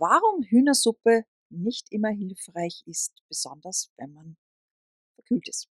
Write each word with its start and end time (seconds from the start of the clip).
warum 0.00 0.42
Hühnersuppe 0.42 1.24
nicht 1.50 1.92
immer 1.92 2.10
hilfreich 2.10 2.82
ist, 2.86 3.12
besonders 3.28 3.92
wenn 3.96 4.12
man 4.12 4.36
verkühlt 5.14 5.48
ist. 5.48 5.68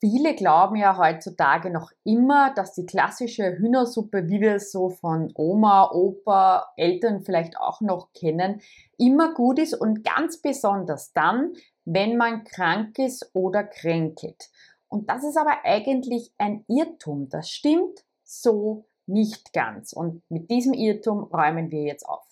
Viele 0.00 0.34
glauben 0.34 0.74
ja 0.74 0.98
heutzutage 0.98 1.70
noch 1.70 1.92
immer, 2.02 2.52
dass 2.54 2.72
die 2.72 2.86
klassische 2.86 3.56
Hühnersuppe, 3.56 4.28
wie 4.28 4.40
wir 4.40 4.56
es 4.56 4.72
so 4.72 4.90
von 4.90 5.30
Oma, 5.36 5.92
Opa, 5.92 6.72
Eltern 6.76 7.22
vielleicht 7.22 7.56
auch 7.56 7.80
noch 7.80 8.12
kennen, 8.12 8.60
immer 8.98 9.32
gut 9.32 9.60
ist 9.60 9.74
und 9.74 10.02
ganz 10.02 10.42
besonders 10.42 11.12
dann, 11.12 11.52
wenn 11.84 12.16
man 12.16 12.42
krank 12.42 12.98
ist 12.98 13.30
oder 13.32 13.62
kränkelt. 13.62 14.50
Und 14.88 15.08
das 15.08 15.22
ist 15.22 15.36
aber 15.36 15.64
eigentlich 15.64 16.32
ein 16.36 16.64
Irrtum. 16.66 17.28
Das 17.28 17.48
stimmt 17.48 18.04
so 18.24 18.86
nicht 19.06 19.52
ganz. 19.52 19.92
Und 19.92 20.22
mit 20.30 20.50
diesem 20.50 20.72
Irrtum 20.72 21.24
räumen 21.24 21.70
wir 21.70 21.82
jetzt 21.82 22.06
auf. 22.06 22.26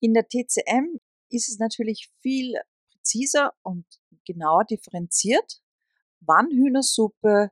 In 0.00 0.14
der 0.14 0.26
TCM 0.26 0.98
ist 1.30 1.48
es 1.48 1.58
natürlich 1.58 2.10
viel 2.20 2.60
präziser 2.90 3.52
und 3.62 3.86
genauer 4.26 4.64
differenziert, 4.64 5.62
wann 6.20 6.50
Hühnersuppe 6.50 7.50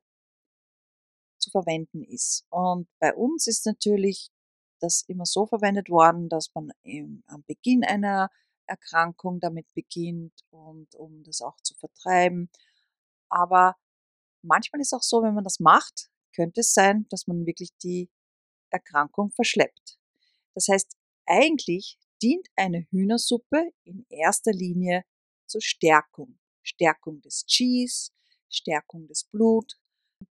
zu 1.38 1.50
verwenden 1.50 2.04
ist. 2.04 2.44
Und 2.50 2.88
bei 2.98 3.14
uns 3.14 3.46
ist 3.46 3.66
natürlich 3.66 4.30
das 4.80 5.02
immer 5.08 5.26
so 5.26 5.46
verwendet 5.46 5.88
worden, 5.88 6.28
dass 6.28 6.50
man 6.54 6.70
am 7.26 7.44
Beginn 7.46 7.84
einer 7.84 8.30
Erkrankung 8.66 9.40
damit 9.40 9.66
beginnt 9.74 10.44
und 10.50 10.94
um 10.94 11.22
das 11.24 11.40
auch 11.40 11.56
zu 11.62 11.74
vertreiben. 11.74 12.50
Aber 13.28 13.76
manchmal 14.42 14.80
ist 14.80 14.92
auch 14.92 15.02
so, 15.02 15.22
wenn 15.22 15.34
man 15.34 15.44
das 15.44 15.60
macht, 15.60 16.08
könnte 16.34 16.60
es 16.60 16.72
sein, 16.72 17.06
dass 17.10 17.26
man 17.26 17.46
wirklich 17.46 17.70
die 17.82 18.10
Erkrankung 18.70 19.30
verschleppt. 19.32 19.98
Das 20.54 20.68
heißt, 20.68 20.96
eigentlich 21.26 21.98
dient 22.22 22.48
eine 22.56 22.86
Hühnersuppe 22.90 23.72
in 23.84 24.06
erster 24.08 24.52
Linie 24.52 25.04
zur 25.46 25.60
Stärkung. 25.60 26.38
Stärkung 26.62 27.20
des 27.22 27.46
Cheese, 27.46 28.10
Stärkung 28.48 29.06
des 29.06 29.24
Blut. 29.24 29.78
Und 30.20 30.28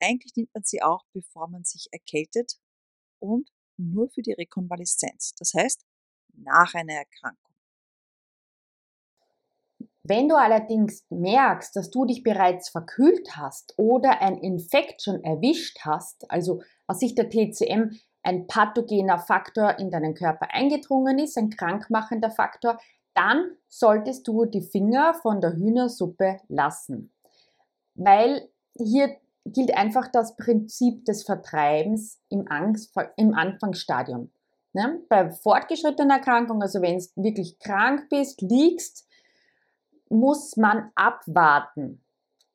eigentlich 0.00 0.34
nimmt 0.36 0.52
man 0.54 0.64
sie 0.64 0.82
auch, 0.82 1.04
bevor 1.12 1.48
man 1.48 1.64
sich 1.64 1.88
erkältet 1.92 2.58
und 3.18 3.50
nur 3.76 4.08
für 4.10 4.22
die 4.22 4.32
Rekonvaleszenz. 4.32 5.34
Das 5.38 5.54
heißt, 5.54 5.84
nach 6.34 6.74
einer 6.74 6.94
Erkrankung. 6.94 7.45
Wenn 10.08 10.28
du 10.28 10.36
allerdings 10.36 11.04
merkst, 11.10 11.74
dass 11.74 11.90
du 11.90 12.04
dich 12.04 12.22
bereits 12.22 12.68
verkühlt 12.68 13.36
hast 13.36 13.74
oder 13.76 14.22
ein 14.22 14.38
Infekt 14.38 15.02
schon 15.02 15.24
erwischt 15.24 15.80
hast, 15.80 16.30
also 16.30 16.62
aus 16.86 17.00
Sicht 17.00 17.18
der 17.18 17.28
TCM 17.28 17.90
ein 18.22 18.46
pathogener 18.46 19.18
Faktor 19.18 19.78
in 19.80 19.90
deinen 19.90 20.14
Körper 20.14 20.48
eingedrungen 20.52 21.18
ist, 21.18 21.36
ein 21.36 21.50
krankmachender 21.50 22.30
Faktor, 22.30 22.78
dann 23.14 23.56
solltest 23.68 24.28
du 24.28 24.44
die 24.44 24.60
Finger 24.62 25.14
von 25.14 25.40
der 25.40 25.54
Hühnersuppe 25.54 26.40
lassen. 26.48 27.12
Weil 27.94 28.48
hier 28.74 29.16
gilt 29.44 29.76
einfach 29.76 30.06
das 30.12 30.36
Prinzip 30.36 31.04
des 31.04 31.24
Vertreibens 31.24 32.20
im, 32.28 32.46
Angst, 32.48 32.94
im 33.16 33.34
Anfangsstadium. 33.34 34.30
Ne? 34.72 35.02
Bei 35.08 35.30
fortgeschrittener 35.30 36.16
Erkrankung, 36.16 36.62
also 36.62 36.82
wenn 36.82 36.98
du 36.98 37.04
wirklich 37.16 37.58
krank 37.58 38.08
bist, 38.10 38.42
liegst, 38.42 39.05
muss 40.08 40.56
man 40.56 40.90
abwarten, 40.94 42.04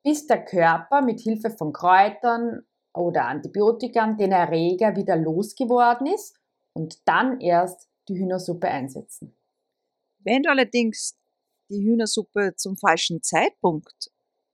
bis 0.04 0.28
der 0.28 0.44
Körper 0.44 1.02
mit 1.02 1.20
Hilfe 1.20 1.52
von 1.52 1.74
Kräutern 1.74 2.66
oder 2.94 3.26
Antibiotika 3.28 4.14
den 4.14 4.32
Erreger 4.32 4.96
wieder 4.96 5.16
losgeworden 5.16 6.08
ist 6.08 6.36
und 6.74 7.08
dann 7.08 7.40
erst 7.40 7.90
die 8.08 8.18
Hühnersuppe 8.18 8.68
einsetzen. 8.68 9.36
Wenn 10.20 10.44
du 10.44 10.50
allerdings 10.50 11.18
die 11.70 11.84
Hühnersuppe 11.84 12.54
zum 12.56 12.78
falschen 12.78 13.22
Zeitpunkt 13.22 14.12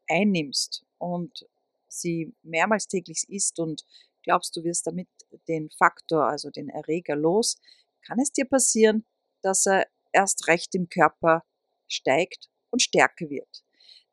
einnimmst 0.07 0.85
und 0.97 1.47
sie 1.87 2.33
mehrmals 2.43 2.87
täglich 2.87 3.25
isst 3.27 3.59
und 3.59 3.83
glaubst, 4.23 4.55
du 4.55 4.63
wirst 4.63 4.87
damit 4.87 5.07
den 5.47 5.69
Faktor, 5.71 6.27
also 6.27 6.49
den 6.49 6.69
Erreger 6.69 7.15
los, 7.15 7.59
kann 8.05 8.19
es 8.19 8.31
dir 8.31 8.45
passieren, 8.45 9.05
dass 9.41 9.65
er 9.65 9.87
erst 10.11 10.47
recht 10.47 10.75
im 10.75 10.89
Körper 10.89 11.43
steigt 11.87 12.49
und 12.77 12.81
stärker 12.81 13.27
wird. 13.29 13.63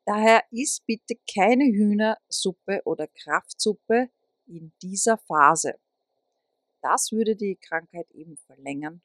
Daher 0.05 0.43
isst 0.51 0.85
bitte 0.87 1.15
keine 1.31 1.65
Hühnersuppe 1.65 2.81
oder 2.85 3.07
Kraftsuppe 3.07 4.09
in 4.47 4.71
dieser 4.81 5.17
Phase. 5.17 5.75
Das 6.81 7.11
würde 7.11 7.35
die 7.35 7.57
Krankheit 7.57 8.09
eben 8.11 8.37
verlängern 8.37 9.01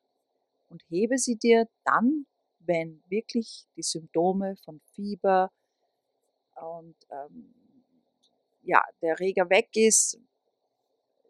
und 0.69 0.83
hebe 0.89 1.19
sie 1.19 1.37
dir 1.37 1.69
dann, 1.85 2.27
wenn 2.59 3.03
wirklich 3.09 3.67
die 3.77 3.83
Symptome 3.83 4.57
von 4.65 4.81
Fieber 4.95 5.51
und 6.55 6.97
ähm, 7.11 7.55
ja, 8.63 8.83
der 9.03 9.19
Reger 9.21 9.49
weg 9.51 9.69
ist, 9.75 10.19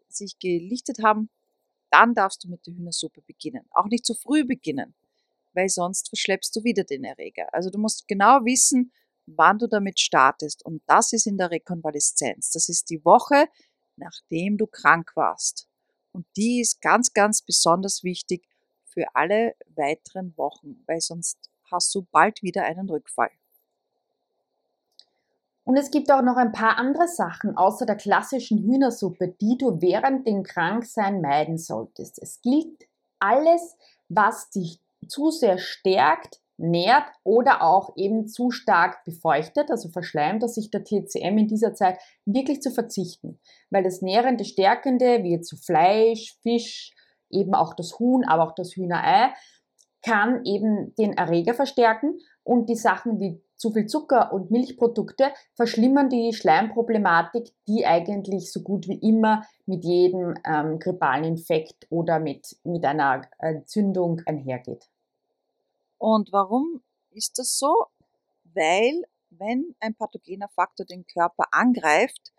sich 0.07 0.39
gelichtet 0.39 1.03
haben, 1.03 1.29
dann 1.89 2.13
darfst 2.13 2.43
du 2.43 2.49
mit 2.49 2.65
der 2.65 2.75
Hühnersuppe 2.75 3.21
beginnen. 3.21 3.65
Auch 3.71 3.87
nicht 3.87 4.05
zu 4.05 4.13
früh 4.13 4.45
beginnen 4.45 4.93
weil 5.53 5.69
sonst 5.69 6.09
verschleppst 6.09 6.55
du 6.55 6.63
wieder 6.63 6.83
den 6.83 7.03
Erreger. 7.03 7.53
Also 7.53 7.69
du 7.69 7.77
musst 7.77 8.07
genau 8.07 8.43
wissen, 8.45 8.91
wann 9.25 9.57
du 9.57 9.67
damit 9.67 9.99
startest. 9.99 10.65
Und 10.65 10.81
das 10.87 11.13
ist 11.13 11.27
in 11.27 11.37
der 11.37 11.51
Rekonvaleszenz. 11.51 12.51
Das 12.51 12.69
ist 12.69 12.89
die 12.89 13.03
Woche, 13.05 13.47
nachdem 13.95 14.57
du 14.57 14.67
krank 14.67 15.11
warst. 15.15 15.67
Und 16.11 16.25
die 16.35 16.59
ist 16.61 16.81
ganz, 16.81 17.13
ganz 17.13 17.41
besonders 17.41 18.03
wichtig 18.03 18.47
für 18.85 19.15
alle 19.15 19.55
weiteren 19.75 20.35
Wochen, 20.37 20.83
weil 20.85 20.99
sonst 20.99 21.37
hast 21.71 21.95
du 21.95 22.05
bald 22.11 22.41
wieder 22.43 22.63
einen 22.63 22.89
Rückfall. 22.89 23.31
Und 25.63 25.77
es 25.77 25.91
gibt 25.91 26.11
auch 26.11 26.23
noch 26.23 26.37
ein 26.37 26.51
paar 26.51 26.77
andere 26.77 27.07
Sachen 27.07 27.55
außer 27.55 27.85
der 27.85 27.95
klassischen 27.95 28.63
Hühnersuppe, 28.63 29.29
die 29.29 29.57
du 29.57 29.79
während 29.79 30.27
dem 30.27 30.43
Kranksein 30.43 31.21
meiden 31.21 31.57
solltest. 31.57 32.19
Es 32.21 32.41
gilt 32.41 32.87
alles, 33.19 33.77
was 34.09 34.49
dich 34.49 34.79
zu 35.07 35.31
sehr 35.31 35.57
stärkt, 35.57 36.39
nährt 36.57 37.05
oder 37.23 37.63
auch 37.63 37.93
eben 37.97 38.27
zu 38.27 38.51
stark 38.51 39.03
befeuchtet, 39.03 39.71
also 39.71 39.89
verschleimt, 39.89 40.43
dass 40.43 40.55
sich 40.55 40.69
der 40.69 40.83
TCM 40.83 41.37
in 41.37 41.47
dieser 41.47 41.73
Zeit 41.73 41.99
wirklich 42.25 42.61
zu 42.61 42.71
verzichten. 42.71 43.39
Weil 43.69 43.83
das 43.83 44.01
Nährende, 44.01 44.45
Stärkende, 44.45 45.23
wie 45.23 45.41
zu 45.41 45.57
Fleisch, 45.57 46.37
Fisch, 46.43 46.93
eben 47.29 47.55
auch 47.55 47.73
das 47.73 47.97
Huhn, 47.99 48.25
aber 48.25 48.43
auch 48.43 48.55
das 48.55 48.75
Hühnerei, 48.75 49.33
kann 50.03 50.45
eben 50.45 50.93
den 50.95 51.13
Erreger 51.13 51.53
verstärken 51.53 52.19
und 52.43 52.69
die 52.69 52.75
Sachen 52.75 53.19
wie 53.19 53.41
zu 53.55 53.71
viel 53.71 53.85
Zucker 53.85 54.33
und 54.33 54.49
Milchprodukte 54.49 55.31
verschlimmern 55.53 56.09
die 56.09 56.33
Schleimproblematik, 56.33 57.53
die 57.67 57.85
eigentlich 57.85 58.51
so 58.51 58.61
gut 58.61 58.87
wie 58.87 58.97
immer 58.97 59.43
mit 59.67 59.85
jedem 59.85 60.33
ähm, 60.43 60.79
grippalen 60.79 61.23
Infekt 61.23 61.85
oder 61.91 62.19
mit, 62.19 62.57
mit 62.63 62.83
einer 62.85 63.21
Entzündung 63.37 64.21
einhergeht. 64.25 64.89
Und 66.01 66.31
warum 66.31 66.81
ist 67.11 67.37
das 67.37 67.59
so? 67.59 67.85
Weil 68.55 69.03
wenn 69.29 69.75
ein 69.79 69.93
pathogener 69.93 70.49
Faktor 70.49 70.83
den 70.83 71.05
Körper 71.05 71.45
angreift, 71.51 72.33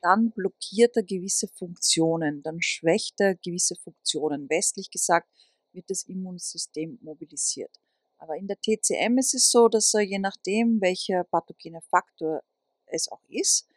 dann 0.00 0.32
blockiert 0.32 0.96
er 0.96 1.04
gewisse 1.04 1.46
Funktionen, 1.46 2.42
dann 2.42 2.60
schwächt 2.60 3.20
er 3.20 3.36
gewisse 3.36 3.76
Funktionen. 3.76 4.50
Westlich 4.50 4.90
gesagt 4.90 5.28
wird 5.70 5.88
das 5.90 6.02
Immunsystem 6.02 6.98
mobilisiert. 7.02 7.70
Aber 8.18 8.36
in 8.36 8.48
der 8.48 8.60
TCM 8.60 9.16
ist 9.18 9.34
es 9.34 9.48
so, 9.48 9.68
dass 9.68 9.94
er 9.94 10.00
je 10.00 10.18
nachdem, 10.18 10.80
welcher 10.80 11.22
pathogene 11.22 11.82
Faktor 11.82 12.42
es 12.86 13.06
auch 13.12 13.22
ist, 13.28 13.68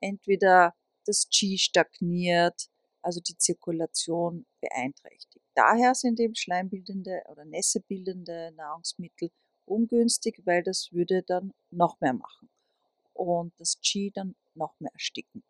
entweder 0.00 0.74
das 1.06 1.30
Qi 1.30 1.56
stagniert, 1.56 2.68
also 3.04 3.20
die 3.20 3.36
Zirkulation 3.38 4.46
beeinträchtigt. 4.60 5.44
Daher 5.54 5.94
sind 5.94 6.20
eben 6.20 6.34
schleimbildende 6.34 7.22
oder 7.30 7.44
nässebildende 7.44 8.52
Nahrungsmittel 8.56 9.30
ungünstig, 9.66 10.42
weil 10.44 10.62
das 10.62 10.92
würde 10.92 11.22
dann 11.22 11.52
noch 11.70 12.00
mehr 12.00 12.14
machen 12.14 12.50
und 13.14 13.52
das 13.58 13.80
Qi 13.80 14.10
dann 14.12 14.34
noch 14.54 14.78
mehr 14.80 14.92
ersticken 14.92 15.42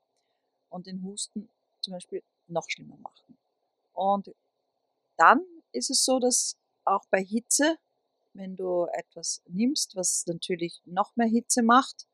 und 0.71 0.87
den 0.87 1.03
Husten 1.05 1.49
zum 1.81 1.93
Beispiel 1.95 2.23
noch 2.49 2.69
schlimmer 2.69 2.97
machen. 2.99 3.39
Und 3.93 4.35
Dann 5.17 5.45
ist 5.73 5.91
es 5.91 6.05
so, 6.05 6.19
dass 6.21 6.57
auch 6.85 7.05
bei 7.11 7.23
Hitze, 7.23 7.79
wenn 8.35 8.57
du 8.57 8.87
etwas 8.93 9.43
nimmst, 9.49 9.97
was 9.97 10.27
natürlich 10.27 10.83
noch 10.87 11.17
mehr 11.17 11.29
Hitze 11.29 11.63
macht, 11.63 12.07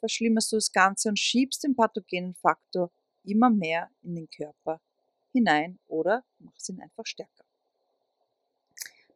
verschlimmerst 0.00 0.52
du 0.52 0.56
das 0.56 0.72
Ganze 0.72 1.08
und 1.10 1.18
schiebst 1.18 1.64
den 1.64 1.76
pathogenen 1.76 2.34
Faktor 2.34 2.90
immer 3.24 3.50
mehr 3.50 3.90
in 4.02 4.14
den 4.14 4.28
Körper 4.30 4.80
hinein 5.32 5.78
oder 5.86 6.24
machst 6.38 6.68
ihn 6.68 6.80
einfach 6.80 7.06
stärker. 7.06 7.44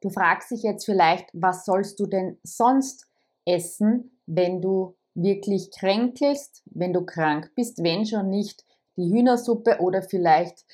Du 0.01 0.11
fragst 0.11 0.51
dich 0.51 0.63
jetzt 0.63 0.85
vielleicht, 0.85 1.29
was 1.33 1.65
sollst 1.65 2.01
du 2.01 2.07
denn 2.07 2.39
sonst 2.43 3.07
essen, 3.45 4.19
wenn 4.27 4.61
du 4.61 4.97
wirklich 5.15 5.71
kränkelst, 5.71 6.63
wenn 6.67 6.93
du 6.93 7.05
krank 7.05 7.53
bist, 7.55 7.83
wenn 7.83 8.05
schon 8.07 8.31
nicht 8.31 8.65
die 8.97 9.11
Hühnersuppe 9.11 9.79
oder 9.81 10.03
vielleicht 10.03 10.65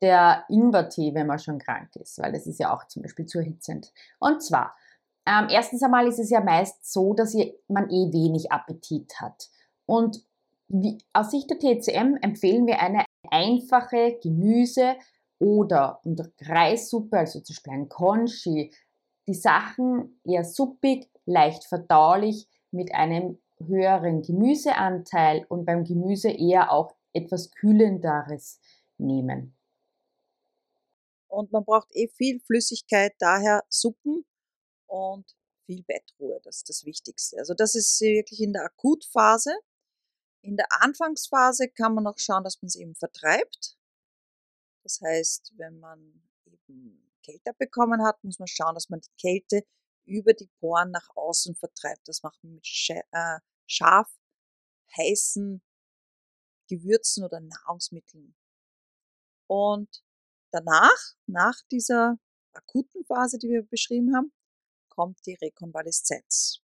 der 0.00 0.44
Ingwertee, 0.48 1.14
wenn 1.14 1.26
man 1.26 1.38
schon 1.38 1.58
krank 1.58 1.94
ist, 1.96 2.18
weil 2.18 2.32
das 2.32 2.46
ist 2.46 2.60
ja 2.60 2.72
auch 2.72 2.86
zum 2.86 3.02
Beispiel 3.02 3.26
zu 3.26 3.38
erhitzend. 3.38 3.92
Und 4.18 4.42
zwar, 4.42 4.76
ähm, 5.26 5.48
erstens 5.50 5.82
einmal 5.82 6.06
ist 6.06 6.18
es 6.18 6.30
ja 6.30 6.40
meist 6.40 6.90
so, 6.90 7.14
dass 7.14 7.34
man 7.66 7.90
eh 7.90 8.12
wenig 8.12 8.52
Appetit 8.52 9.20
hat. 9.20 9.48
Und 9.86 10.22
wie, 10.68 10.98
aus 11.12 11.30
Sicht 11.30 11.50
der 11.50 11.58
TCM 11.58 12.16
empfehlen 12.20 12.66
wir 12.66 12.80
eine 12.80 13.04
einfache 13.30 14.18
Gemüse- 14.22 14.96
oder 15.38 16.00
Reissuppe, 16.40 17.18
also 17.18 17.40
zum 17.40 17.54
Beispiel 17.54 17.72
ein 17.72 17.88
Conchi. 17.88 18.72
Die 19.26 19.34
Sachen 19.34 20.20
eher 20.24 20.44
suppig, 20.44 21.08
leicht 21.24 21.64
verdaulich, 21.64 22.48
mit 22.70 22.94
einem 22.94 23.38
höheren 23.58 24.22
Gemüseanteil 24.22 25.44
und 25.48 25.64
beim 25.64 25.84
Gemüse 25.84 26.30
eher 26.30 26.70
auch 26.70 26.94
etwas 27.12 27.50
Kühlenderes 27.50 28.60
nehmen. 28.98 29.56
Und 31.28 31.52
man 31.52 31.64
braucht 31.64 31.94
eh 31.94 32.08
viel 32.08 32.40
Flüssigkeit, 32.40 33.12
daher 33.18 33.64
Suppen 33.68 34.24
und 34.86 35.26
viel 35.66 35.82
Bettruhe, 35.82 36.40
das 36.42 36.58
ist 36.58 36.68
das 36.68 36.84
Wichtigste. 36.84 37.38
Also 37.38 37.54
das 37.54 37.74
ist 37.74 38.00
wirklich 38.00 38.40
in 38.40 38.52
der 38.52 38.64
Akutphase. 38.64 39.54
In 40.42 40.56
der 40.56 40.66
Anfangsphase 40.70 41.68
kann 41.68 41.94
man 41.94 42.04
noch 42.04 42.18
schauen, 42.18 42.44
dass 42.44 42.60
man 42.62 42.68
es 42.68 42.76
eben 42.76 42.94
vertreibt. 42.94 43.76
Das 44.82 45.00
heißt, 45.02 45.52
wenn 45.56 45.80
man 45.80 46.22
eben 46.46 47.12
Kälte 47.22 47.52
bekommen 47.58 48.02
hat, 48.04 48.22
muss 48.24 48.38
man 48.38 48.48
schauen, 48.48 48.74
dass 48.74 48.88
man 48.88 49.00
die 49.00 49.12
Kälte 49.20 49.66
über 50.06 50.32
die 50.32 50.48
Poren 50.60 50.90
nach 50.90 51.08
außen 51.14 51.54
vertreibt. 51.56 52.08
Das 52.08 52.22
macht 52.22 52.42
man 52.42 52.54
mit 52.54 52.66
äh, 52.88 53.38
scharf 53.66 54.08
heißen 54.96 55.62
Gewürzen 56.68 57.24
oder 57.24 57.40
Nahrungsmitteln. 57.40 58.34
Und 59.46 60.02
danach, 60.50 61.14
nach 61.26 61.60
dieser 61.70 62.18
akuten 62.52 63.04
Phase, 63.04 63.38
die 63.38 63.48
wir 63.48 63.62
beschrieben 63.62 64.14
haben, 64.14 64.32
kommt 64.88 65.24
die 65.26 65.34
Rekonvaleszenz. 65.34 66.60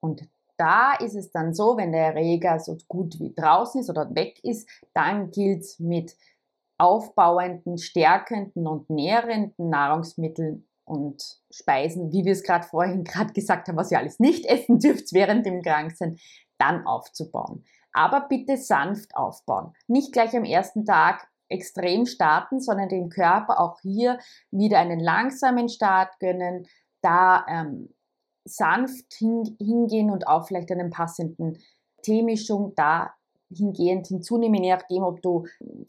Und 0.00 0.28
da 0.62 0.94
ist 0.94 1.16
es 1.16 1.32
dann 1.32 1.54
so, 1.54 1.76
wenn 1.76 1.90
der 1.90 2.14
Erreger 2.14 2.60
so 2.60 2.78
gut 2.86 3.18
wie 3.18 3.34
draußen 3.34 3.80
ist 3.80 3.90
oder 3.90 4.14
weg 4.14 4.38
ist, 4.44 4.68
dann 4.94 5.32
gilt 5.32 5.62
es 5.62 5.80
mit 5.80 6.16
aufbauenden, 6.78 7.78
stärkenden 7.78 8.68
und 8.68 8.88
nährenden 8.88 9.70
Nahrungsmitteln 9.70 10.68
und 10.84 11.20
Speisen, 11.50 12.12
wie 12.12 12.24
wir 12.24 12.30
es 12.30 12.44
gerade 12.44 12.64
vorhin 12.64 13.02
gerade 13.04 13.32
gesagt 13.32 13.66
haben, 13.66 13.76
was 13.76 13.90
ihr 13.90 13.98
alles 13.98 14.20
nicht 14.20 14.46
essen 14.46 14.78
dürft 14.78 15.12
während 15.12 15.46
dem 15.46 15.62
Kranksein, 15.62 16.16
dann 16.58 16.86
aufzubauen. 16.86 17.64
Aber 17.92 18.28
bitte 18.28 18.56
sanft 18.56 19.16
aufbauen. 19.16 19.72
Nicht 19.88 20.12
gleich 20.12 20.36
am 20.36 20.44
ersten 20.44 20.84
Tag 20.84 21.26
extrem 21.48 22.06
starten, 22.06 22.60
sondern 22.60 22.88
dem 22.88 23.08
Körper 23.08 23.58
auch 23.58 23.80
hier 23.80 24.20
wieder 24.52 24.78
einen 24.78 25.00
langsamen 25.00 25.68
Start 25.68 26.20
gönnen, 26.20 26.68
da 27.02 27.44
ähm, 27.48 27.92
sanft 28.44 29.14
hin, 29.14 29.56
hingehen 29.58 30.10
und 30.10 30.26
auch 30.26 30.46
vielleicht 30.46 30.70
einen 30.70 30.90
passenden 30.90 31.58
Teemischung 32.02 32.74
da 32.74 33.14
hingehend 33.54 34.06
hinzunehmen, 34.06 34.62
je 34.62 34.72
nachdem, 34.72 35.02
ob 35.02 35.20
du 35.22 35.46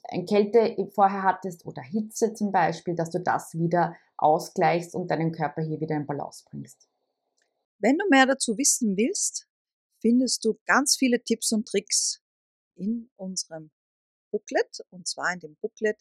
eine 0.10 0.26
Kälte 0.26 0.76
vorher 0.94 1.24
hattest 1.24 1.66
oder 1.66 1.82
Hitze 1.82 2.34
zum 2.34 2.52
Beispiel, 2.52 2.96
dass 2.96 3.10
du 3.10 3.20
das 3.20 3.54
wieder 3.54 3.96
ausgleichst 4.18 4.96
und 4.96 5.10
deinen 5.10 5.32
Körper 5.32 5.62
hier 5.62 5.80
wieder 5.80 5.96
in 5.96 6.06
Balance 6.06 6.44
bringst. 6.50 6.88
Wenn 7.80 7.98
du 7.98 8.06
mehr 8.10 8.26
dazu 8.26 8.58
wissen 8.58 8.96
willst, 8.98 9.48
findest 10.00 10.46
du 10.46 10.58
ganz 10.66 10.96
viele 10.96 11.24
Tipps 11.24 11.52
und 11.52 11.68
Tricks 11.68 12.22
in 12.76 13.10
unserem 13.16 13.72
Booklet 14.32 14.84
und 14.90 15.08
zwar 15.08 15.34
in 15.34 15.40
dem 15.40 15.56
Booklet 15.62 15.98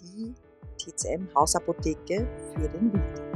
die 0.00 0.34
TCM 0.78 1.32
Hausapotheke 1.34 2.28
für 2.54 2.68
den 2.68 2.92
Winter. 2.92 3.35